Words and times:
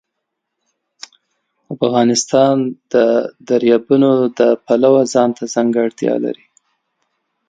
افغانستان 1.75 2.55
د 2.93 2.93
دریابونه 3.49 4.09
د 4.39 4.41
پلوه 4.65 5.01
ځانته 5.13 5.43
ځانګړتیا 5.53 6.13
لري. 6.25 6.45